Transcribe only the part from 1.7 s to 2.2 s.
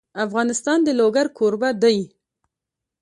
دی.